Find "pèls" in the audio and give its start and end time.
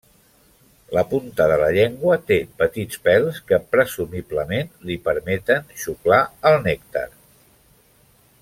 3.09-3.37